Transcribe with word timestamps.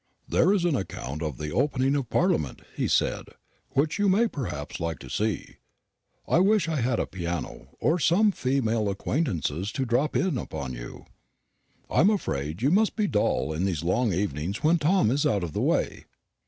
"There's 0.27 0.65
an 0.65 0.75
account 0.75 1.21
of 1.21 1.37
the 1.37 1.51
opening 1.51 1.95
of 1.95 2.09
Parliament," 2.09 2.63
he 2.75 2.87
said, 2.87 3.25
"which 3.73 3.99
you 3.99 4.09
may 4.09 4.27
perhaps 4.27 4.79
like 4.79 4.97
to 4.97 5.11
see. 5.11 5.57
I 6.27 6.39
wish 6.39 6.67
I 6.67 6.81
had 6.81 6.99
a 6.99 7.05
piano, 7.05 7.75
or 7.79 7.99
some 7.99 8.31
female 8.31 8.89
acquaintances 8.89 9.71
to 9.73 9.85
drop 9.85 10.15
in 10.15 10.39
upon 10.39 10.73
you. 10.73 11.05
I 11.87 11.99
am 11.99 12.09
afraid 12.09 12.63
you 12.63 12.71
must 12.71 12.95
be 12.95 13.05
dull 13.05 13.53
in 13.53 13.65
these 13.65 13.83
long 13.83 14.11
evenings 14.11 14.63
when 14.63 14.79
Tom 14.79 15.11
is 15.11 15.23
out 15.23 15.43
of 15.43 15.53
the 15.53 15.61
way." 15.61 16.05